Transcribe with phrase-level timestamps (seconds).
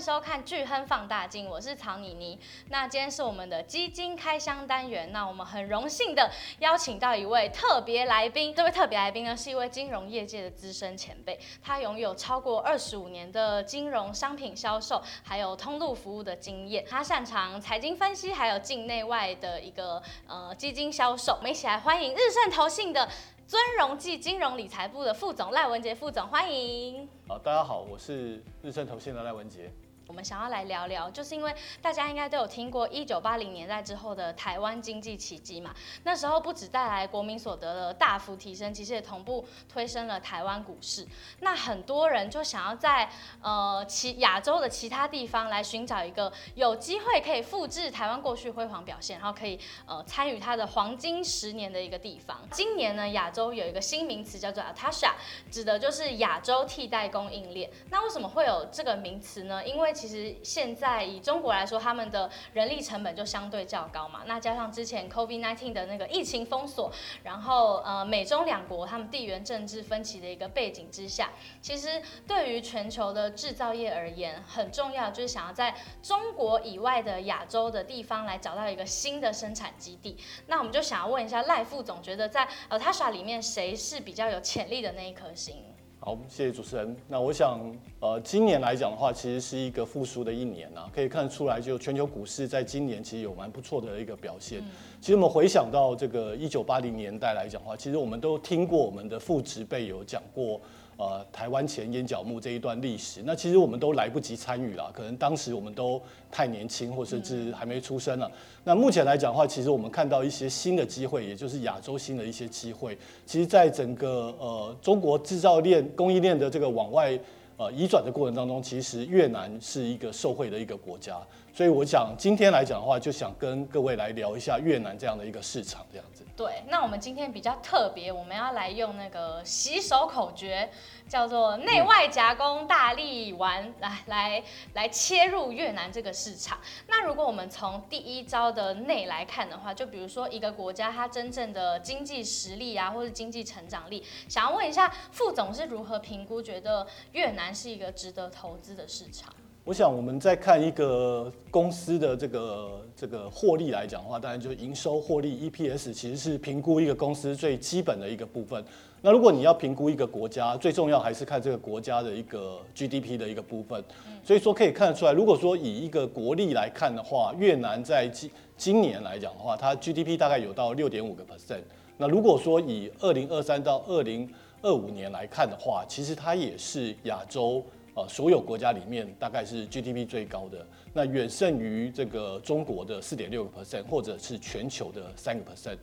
[0.00, 2.38] 收看巨亨放大镜，我是曹妮妮。
[2.70, 6.30] 那今天是我们的基金开箱单元，那我们很荣幸的
[6.60, 8.54] 邀请到一位特别来宾。
[8.54, 16.82] 这位特别来宾呢，是一位金融业界的资深前辈，他拥有超过二十五年的金融商品销售还有通路服务的经验。
[16.88, 21.34] 他擅长财经分析，还有境内外的一个呃基金销售。
[21.34, 23.06] 我们一起来欢迎日盛投信的。
[23.46, 27.08] 尊荣际金融理财部的副总赖文杰副总，欢迎。
[27.26, 29.68] 好，大家好，我是日盛投信的赖文杰。
[30.10, 35.72] 我们想要来聊聊，就是因为大家应该都有听过一九八零年代之后的台湾经济奇迹嘛。
[36.02, 41.06] 那时候不止带来国民所得的大幅提升，其实也同步推升了台湾股市。
[41.38, 43.08] 那很多人就想要在
[43.40, 49.56] 呃其亚洲的其他地方来寻找一个有机会可以复制台湾过去辉煌表现，然后可以
[49.86, 52.36] 呃参与它的黄金十年的一个地方。
[52.50, 55.12] 今年呢，亚洲有一个新名词叫做 ATASA，
[55.52, 57.70] 指的就是亚洲替代供应链。
[57.90, 59.64] 那为什么会有这个名词呢？
[59.64, 64.22] 因为其实现在以中国来说，他们的人力成本就相对较高嘛。
[64.24, 66.90] 那加上之前 COVID-19 的那个疫情封锁，
[67.22, 80.16] 然后呃美中两国他们地缘政治分歧的一个背景之下，其实对于全球的制造业而言，很重要就是想要在中国以外的亚洲的地方来找到一个新的生产基地。
[80.46, 85.62] 那我们就想要问一下赖副总，觉得在 ATASA 里面谁是比较有潜力的那一颗星？
[86.02, 86.96] 好，谢谢主持人。
[87.06, 87.60] 那我想，
[88.00, 94.60] 呃，今年来讲的话，其实是一个复苏的一年啊，可以看得出来，就全球股市在今年其实有蛮不错的一个表现。
[94.60, 94.64] 嗯、
[94.98, 100.58] 其实我们回想到这个一九八零年代来讲的话，其实我们都听过我们的父职辈有讲过。
[101.00, 105.98] 呃，台湾前眼角木这一段历史，那其实我们都来不及参与了，可能当时我们都
[106.30, 108.30] 太年轻，或甚至还没出生了。
[108.64, 112.98] 那目前来讲的话，其实我们看到一些新的机会，也就是亚洲新的一些机会。
[113.24, 117.18] 其实，在整个呃中国制造链、供应链的这个往外
[117.60, 121.20] 呃移转的过程当中，其实越南是一个受惠的一个国家。
[121.52, 126.24] 所以，我想今天来讲的话，就想跟各位来聊一下越南这样的一个市场，这样子。
[126.36, 130.70] 对，那我们今天比较特别，我们要来用那个洗手口诀，
[131.08, 134.42] 叫做“内外夹攻大力丸”，来来
[134.74, 136.56] 来切入越南这个市场。
[136.86, 149.32] 那如果我们从第一招的内来看的话，就比如说一个国家它真正的经济实力啊，或者经济成长力，想要问一下副总是如何评估，觉得越南是一个值得投资的市场？
[149.62, 158.64] 我想我们在看一个公司的这个这个获利来讲的话，当然就是营收获利 EPS，其实是评估一个公司最基本的一个部分。
[159.02, 163.84] 那如果你要评估一个国家，最重要还是看这个国家的一个 GDP 的一个部分。
[164.24, 171.62] 所以说可以看得出来，如果说以一个国力来看的话，越南在今今年来讲的话，它 GDP 大概有到六点五个 percent。
[171.98, 174.26] 那如果说以二零二三到二零
[174.62, 177.64] 二五年来看的话，其实它也是亚洲。
[177.92, 185.76] 呃，所有国家里面大概是 GDP 最高的，那远胜于这个中国的四点六个 percent，或者是全球的三个 percent。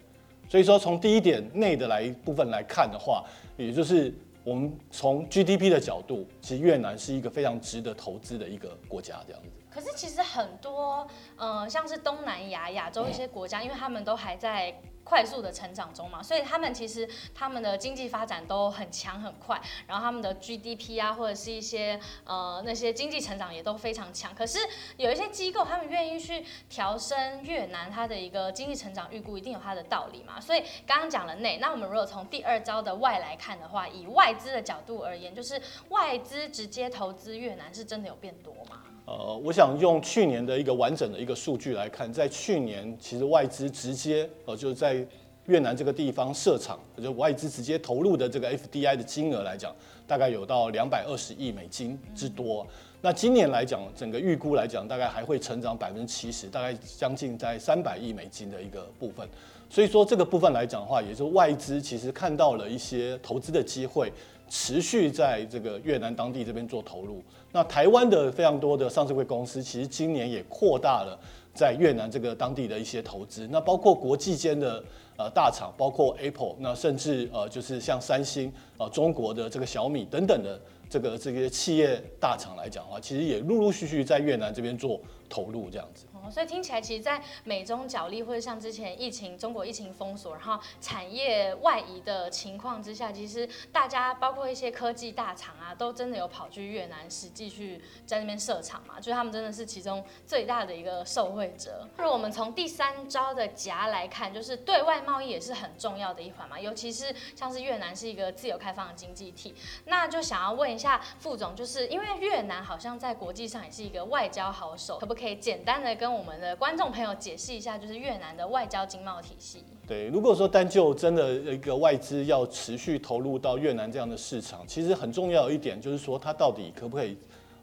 [0.48, 3.26] 所以说，从第一点内的来部分来看的话，
[3.58, 4.14] 也就是
[4.46, 9.50] 我们从 GDP 的角度，其实越南是一个非常值得投资的一个国家，这样子。
[9.78, 14.74] 可是其实很多，呃，像是东南亚、亚洲一些国家，因为他们都还在。
[15.10, 24.36] 快速的成长中嘛，所以他们其实他们的经济发展都很强很快，然后他们的 GDP 啊，或者是一些呃那些经济成长也都非常强。
[24.36, 24.60] 可是
[24.98, 30.42] 有一些机构他们愿意去调升越南它的一个经济成长预估，一定有它的道理嘛。
[30.42, 38.84] 所以刚刚讲了内，那我们如果从第二招的外来看的话，以外资的角度而言，就是外资直接投资越南是真的有变多吗？
[39.08, 44.98] 呃，我想用去年的一个完整的一个数据来看，在去年其实外资直接呃就是在
[45.46, 49.74] 越南这个地方设厂，就外资直接投入的这个 FDI 的金额来讲，
[50.06, 52.68] 大概有到两百二十亿美金之多。
[53.00, 59.26] 那今年来讲，整个预估来讲，大概还会成长百分之七十，大概将近在三百亿美金的一个部分。
[59.70, 64.12] 所以说这个部分来讲的话，也就是外资其实看到了一些投资的机会。
[64.50, 67.22] 持续在这个越南当地这边做投入，
[67.52, 71.20] 那台湾的非常多的上市柜公司，其实今年也扩大了
[71.54, 74.84] 在越南这个当地的一些投资，那包括国际间的
[75.18, 80.60] 呃大厂，包括 Apple，那甚至呃就是像三星，呃中国的这个小米等等的
[80.90, 86.06] 这个这些企业大厂来讲的话，其实也陆陆续续在越南这边做投入这样子。
[86.32, 101.86] 所以听起来，其实，在美中角力或者像之前疫情、中国疫情封锁，然后产业外移的情况之下，其实大家包括一些科技大厂啊，都真的有跑去越南实际去在那边设厂嘛，就是他们真的是其中最大的一个受惠者。
[101.98, 109.54] 那我们从第三招的夹来看，就是对外贸易也是很重要的一环嘛，尤其是像是越南是一个自由开放的经济体，
[109.86, 119.64] 那就想要问一一下副总，就是因为越南好像在国际上也是一个外交好手，可不可以简单的跟我我们的观众朋友解释一下，就是越南的外交经贸体系？
[119.88, 127.16] 对，如果说单就真的一个外资要持续投入到越南这样的市场，其实很重要一点就是说，它到底可不可以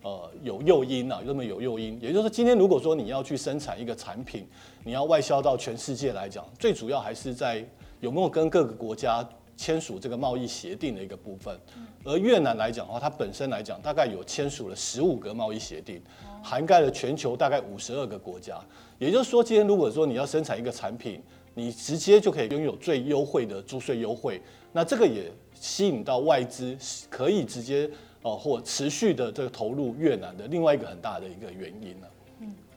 [0.02, 1.20] 呃有诱因啊？
[1.26, 2.00] 有没有诱因？
[2.00, 4.46] 也就是说，今天如果说你要去生产一个产品，
[4.84, 7.64] 你要外销到全世界来讲，最主要还是在
[7.98, 11.58] 有没有跟各个国家签署这个贸易协定的一个部分。
[12.04, 16.00] 而越南来讲的话，它本身来讲大概有签署了十五个贸易协定，
[16.44, 18.60] 涵盖了全球大概五十二个国家。
[18.98, 21.20] 也就是说，今天如果说你要生产一个产品，
[21.54, 24.40] 你直接就可以拥有最优惠的租税优惠，
[24.72, 26.76] 那这个也吸引到外资
[27.08, 27.90] 可以直接
[28.22, 32.06] 哦或持续的这个投入越南的另外一个很大的一个原因呢。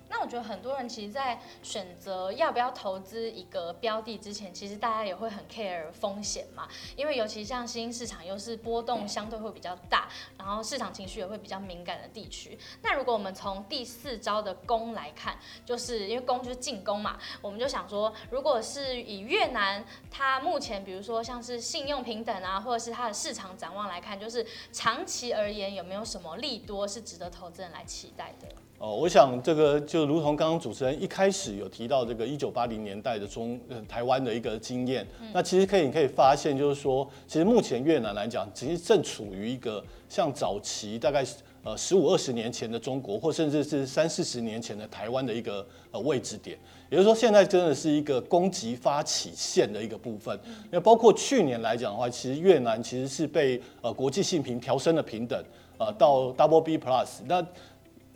[0.09, 6.67] 那我觉得很多人其实，在选择要不要投资一个标的之前，其实大家也会很 care 风险嘛。
[6.95, 10.07] 因为尤其像新兴市场，又是波动相对会比较大，
[10.37, 12.57] 然后市场情绪也会比较敏感的地区。
[12.81, 28.47] 那如果我们从第四招的攻来看，就是因为攻就是进攻嘛，我们就想说，如果是以越南它目前，比如说像是信用平等啊，或者是它的市场展望来看，就是长期而言有没有什么利多是值得投资人来期待的？
[28.79, 41.25] 哦，我想这个就如同刚刚主持人一开始有提到这个一九八零年代的中呃台湾的一个经验，那其实可以你可以发现，就是说，其实目前越南来讲，其实正处于一个像早期大概
[41.63, 46.55] 呃十五二十年前的中国，或甚至是三四十年前的台湾的一个呃位置点。
[46.91, 50.39] 也就是说，现在真的是一个攻击发起线的一个部分。
[50.69, 55.43] 那包括去年来讲的话，其实越南其实是被呃国际信评调升了平等，
[55.79, 57.43] 呃到 Double B Plus 那。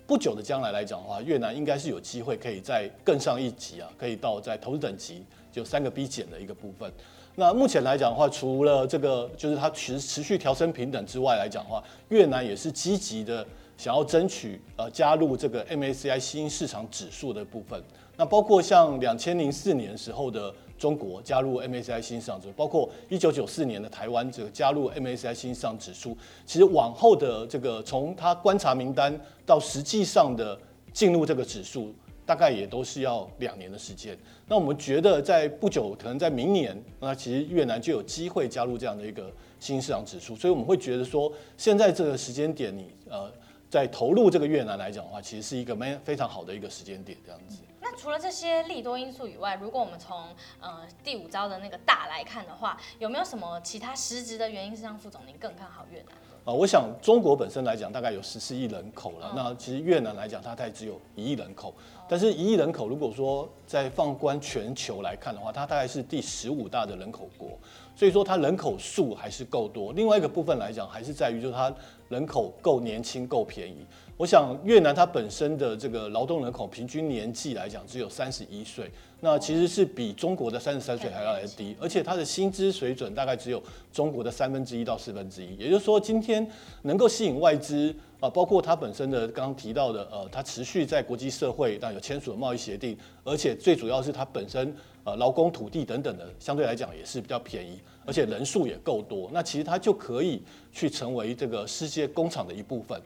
[0.06, 6.92] 不久的将来来讲的话，越南应该是有机会可以再更上一级啊，可以到在投资等级就三个 B 减的一个部分。
[7.36, 13.46] 那目前来讲的话，除了这个就是它持持续调升平等之外来讲的话，越南也是积极的
[13.78, 17.82] 想要争取呃加入这个 MSCI 新兴市场指数的部分。
[18.18, 20.54] 那包括像两千零四年时候的。
[20.82, 30.60] 中国加入 MSCI 新兴市场指数，包括一九九四年的台湾这个加入 MSCI 新兴市场指数，其实往后的这个从他观察名单到实际上的
[30.92, 31.94] 进入这个指数，
[32.26, 34.18] 大概也都是要两年的时间。
[34.48, 40.36] 那我们觉得在不久，可能在明年，那其实越南就有机会加入这样的一个新兴市场指数。
[40.36, 43.32] 所以我们会觉得说，现在这个时间点，你呃
[43.72, 47.62] 在投入这个越南来讲的话，其实是一个蛮非常好的一个时间点，这样子。
[47.80, 50.26] 那除了这些利多因素以外，如果我们从
[50.60, 56.52] 呃第五招的那个大来看的话，有没有什么其他实质的原因是让副总您更看好越南的？
[56.52, 61.74] 啊，我想中国本身来讲大概有十四亿人口了，那其实越南来讲它大概只有一亿人口，
[62.10, 67.58] 但是一亿人口如果说在放观全球来看的话，它大概是第十五大的人口国，
[68.02, 69.94] 所以说它人口数还是够多。
[69.94, 71.72] 另外一个部分来讲，还是在于就是它
[72.10, 73.86] 人口够年轻、够便宜。
[74.22, 78.88] 我想越南它本身的这个劳动人口平均年纪来讲只有三十一岁，
[79.22, 83.60] 那其实是比中国的三十三岁还要来低，而且它的薪资水准大概只有
[83.92, 85.56] 中国的三分之一到四分之一。
[85.56, 86.48] 也就是说，今天
[86.84, 94.72] 能够吸引外资啊，包括它本身的刚刚提到的呃，它持续在国际社会但有签署的贸易协定，而且最主要是它本身
[95.04, 103.02] 呃劳工、土地等等的相对来讲也是比较便宜，而且人数也够多，那其实它就可以去成为这个世界工厂的一部分。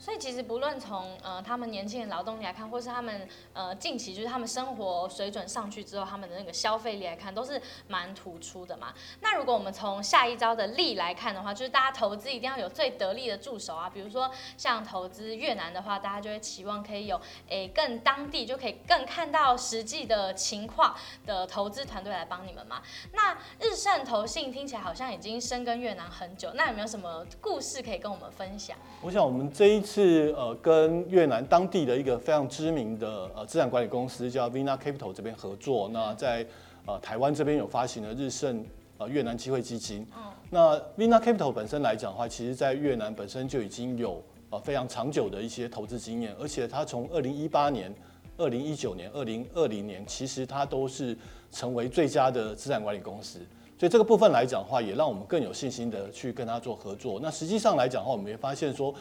[0.00, 8.94] 所以其实不论从呃他们年轻人劳动力来看，或是他们呃近期就是他们生活水准上去之后，他们的那个消费力来看，都是蛮突出的嘛。
[9.20, 13.90] 那如果我们从下一招的利来看的话，就是大家投资一定要有最得力的助手啊。
[13.90, 20.94] 比如说像投资越南的话，大家就会期望可以有诶、更当地就可以更看到实际的情况
[21.26, 22.80] 的投资团队来帮你们嘛。
[23.12, 28.76] 那日盛投信听起来好像已经深耕越南很久，那有没有什么故事可以跟我们分享？
[29.02, 29.87] 我想我们这一。
[29.90, 35.88] 是呃，跟越南当地的一个非常知名的呃资产管理公司叫 Vina Capital 这边合作。
[35.88, 36.46] 那在
[36.84, 38.62] 呃台湾这边有发行了日盛
[38.98, 40.06] 呃越南机会基金。
[40.50, 47.90] 那 Vina Capital 本身来讲的话，其实在越南本身就已经有呃非常长久的一些投资经验，而且它从二零一八年、
[48.36, 51.16] 二零一九年、二零二零年，其实它都是
[51.50, 53.40] 成为最佳的资产管理公司。
[53.78, 57.20] 所以这个部分来讲的话，也让我们更有信心的去跟他做合作。
[57.22, 58.92] 那实际上来讲的话，我们也发现说，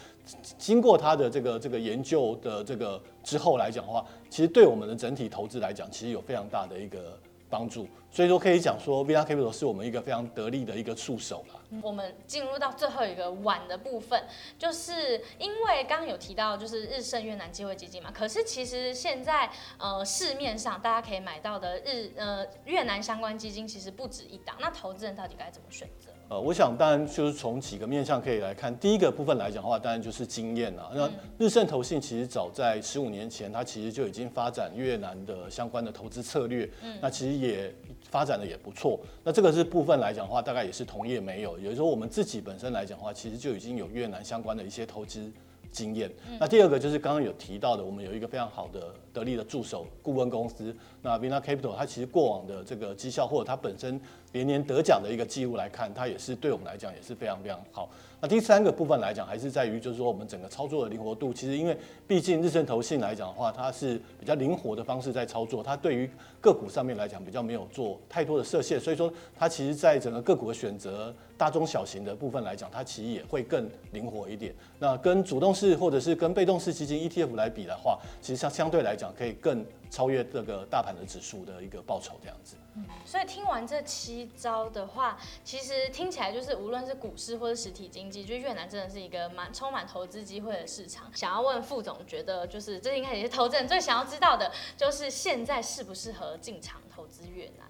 [0.57, 7.17] 经过他的这个这个研究的这个之后来讲的话，其实对我们的整体投资来讲，其实有非常大的一个
[7.49, 7.87] 帮助。
[8.09, 11.59] 所以说可以讲说 VR Capital 是我们一个非常得力的一个触手啦。
[11.83, 14.23] 我们进入到最后一个晚的部分，
[14.57, 26.06] 就是因为刚刚有提到就是日盛越南机会基金嘛，可是其实现在呃市面上大家可以买到的日呃越南相关基金其实不止一档，那投资人到底该怎么选择？
[26.29, 28.77] 呃，我想当然就是从几个面向可以来看。
[28.79, 30.91] 第一个部分来讲的话，当然就是经验啊。
[30.93, 36.69] 那日盛投信其实早在十五年前，它其实就已经发展越南的相关的投资策略。
[36.83, 37.73] 嗯，那其实也
[38.09, 38.99] 发展的也不错。
[39.23, 41.57] 那这个是部分来讲的话，大概也是同业没有。
[41.57, 45.31] 也就是说，我们自己本身来讲的话，其实就已经有越南相关的一些投资
[45.71, 46.11] 经验。
[46.37, 53.97] 那第二个就是刚刚有提到的，我们有一个非常好的得力的助手顾问公司，那 Vina Capital，它其实过往的这个绩效或者它本身。
[54.33, 57.89] 连年得奖的一个记录来看，它也是对我们来讲也是非常非常好。
[58.19, 61.31] 那第三个部分来讲，还是在于就是说我们整个操作的灵活度。
[61.31, 66.09] 其实因为毕竟日盛投信来讲的话，它是比较灵活的方式在操作，它对于
[66.41, 74.51] 个股上面来讲比较没有做太多的设限，所以说它其实在整个个股的选择大中小型的部分来讲，它其实也会更灵活一点。
[74.79, 82.55] 那跟主动式或者是跟被动式基金 ETF 来比的话，其实相相对来讲可以更超越这个大盘的指数的一个报酬这样子。
[82.75, 91.09] 嗯，所以听完这七招的话，其实听起来就是无论是股市或者实体经济，就越南真的是一个蛮充满投资机会的市场。
[91.15, 97.65] 想要问副总，觉得就是这应该也是投资人最想要知道的，就是现在适不适合进场投资越南？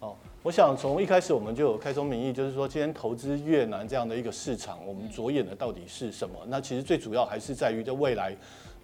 [0.00, 6.36] 哦，我想从一开始我们就有开宗明义，就是说今天投资越南这样的一个市场，我们着眼的到底是什么？
[6.46, 8.36] 那其实最主要还是在于在未来。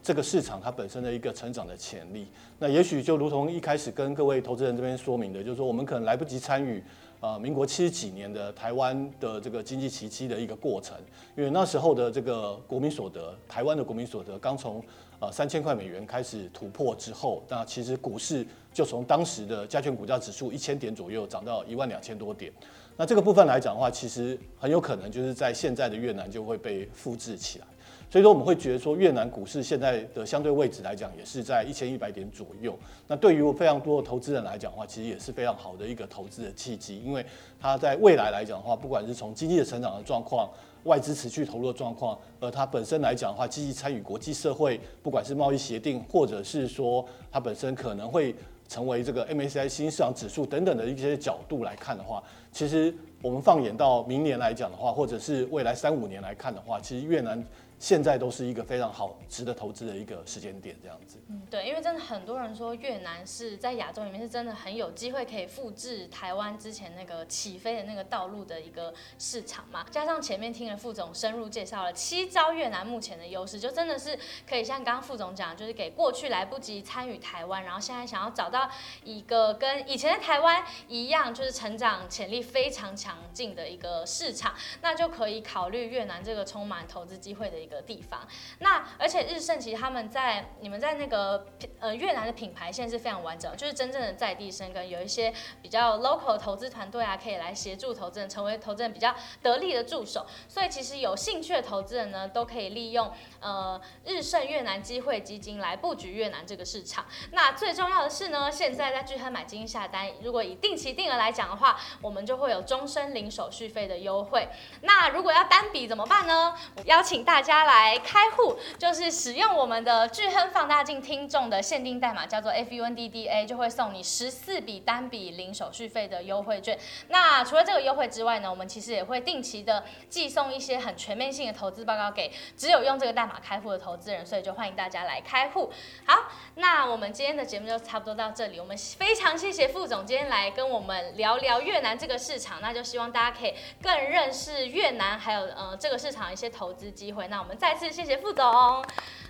[0.04, 6.84] 这个市场它本身的一个成长的潜力，那也许就如同一开始跟各位投资人这边说明的，就是说我们可能来不及参与
[7.20, 10.94] 啊，民国七十几年的台湾的这个经济奇迹的一个过程，
[11.34, 14.78] 因为那时候的这个国民所得，台湾的国民所得刚从
[15.18, 22.52] 啊三千块美元开始突破之后，那其实股市就从当时的加权股价指数一千点左右涨到一万两千多点，
[22.99, 27.66] 那这个部分来讲的话，其实很有可能就是在现在的越南就会被复制起来。
[28.14, 32.78] 所以说我们会觉得说，越南股市现在的相对位置来讲，也是在一千一百点左右。
[33.09, 37.26] 那对于非常多的投资人来讲的话，其实也是非常好的一个投资的契机，因为
[37.61, 40.49] 它在未来来讲的话，不管是从经济的成长的状况、
[40.85, 48.33] 外资持续投入的状况，而它本身来讲的话，积极参与国际社会，不管是贸易协定，或者是说它本身可能会
[48.68, 57.44] 成为这个 MSCI 新市场指数等等的一些角度来看的话，其实我们放眼到明年来讲的话，或者是未来三五年来看的话，其实越南。
[57.84, 61.18] 现在都是一个非常好、值得投资的一个时间点，这样子。
[61.28, 69.84] 嗯，对，因为真的很多人说越南是在亚洲里面是真的很有机会可以复制台湾之前那个起飞的那个道路的一个市场嘛。
[69.90, 78.70] 加上前面听了副总深入介绍了七招越南目前的优势，就真的是可以像刚刚副总讲，就是给过去来不及参与台湾，然后现在想要找到
[79.02, 88.26] 一个跟以前的台湾一样，就是成长潜力非常强劲的一个市场，那就可以考虑越南这个充满投资机会的一个的地方，
[88.60, 91.46] 那而且日盛其实他们在你们在那个
[91.80, 100.26] 呃越南的品牌现在是非常完整，就是真正的在地生根，有一些比较 local 投资团队啊，可以来协助投资人，成为投资人比较得力的助手。
[100.48, 107.04] 所以其实有兴趣的投资人呢，都可以利用呃日盛越南机会基金来布局越南这个市场。
[107.32, 114.48] 那最重要的是呢，现在在聚亨买基金下单，如果以定期定额来讲的话，我们就会有终身零手续费的优惠。
[114.82, 116.54] 那如果要单笔怎么办呢？
[116.76, 126.78] 我邀请大家来开户，就是使用我们的巨亨放大镜听众的限定代码，叫做 FUNDDA，就会送你十四笔单笔零手续费的优惠券。
[127.09, 135.73] 那除了这个优惠之外呢，我们其实也会定期的寄送一些很全面性的投资报告给只有用这个代码开户的投资人，所以就欢迎大家来开户。
[136.06, 147.28] 好，那我们今天的节目就差不多到这里，我们非常谢谢副总今天来跟我们聊聊越南这个市场，那就希望大家可以更认识越南，还有呃这个市场一些投资机会。
[147.28, 148.44] 那我们再次谢谢副总。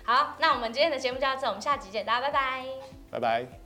[0.05, 2.65] 好，那我们今天的节目就到这，我们下集见，大家拜拜，
[3.11, 3.64] 拜拜。